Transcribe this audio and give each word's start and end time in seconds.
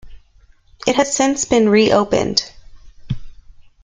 It 0.87 0.95
has 0.95 1.15
since 1.15 1.45
been 1.45 1.69
re-opened. 1.69 2.51